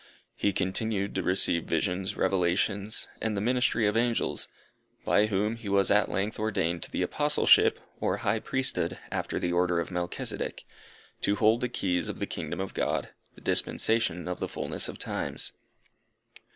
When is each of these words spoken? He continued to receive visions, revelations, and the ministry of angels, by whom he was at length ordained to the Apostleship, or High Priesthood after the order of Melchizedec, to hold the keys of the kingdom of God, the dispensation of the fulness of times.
He 0.35 0.51
continued 0.51 1.13
to 1.13 1.21
receive 1.21 1.65
visions, 1.65 2.17
revelations, 2.17 3.07
and 3.21 3.37
the 3.37 3.39
ministry 3.39 3.85
of 3.85 3.95
angels, 3.95 4.47
by 5.05 5.27
whom 5.27 5.57
he 5.57 5.69
was 5.69 5.91
at 5.91 6.09
length 6.09 6.39
ordained 6.39 6.81
to 6.81 6.89
the 6.89 7.03
Apostleship, 7.03 7.77
or 7.99 8.17
High 8.25 8.39
Priesthood 8.39 8.97
after 9.11 9.37
the 9.37 9.53
order 9.53 9.79
of 9.79 9.89
Melchizedec, 9.91 10.63
to 11.21 11.35
hold 11.35 11.61
the 11.61 11.69
keys 11.69 12.09
of 12.09 12.17
the 12.17 12.25
kingdom 12.25 12.59
of 12.59 12.73
God, 12.73 13.09
the 13.35 13.41
dispensation 13.41 14.27
of 14.27 14.39
the 14.39 14.47
fulness 14.49 14.89
of 14.89 14.97
times. 14.97 15.53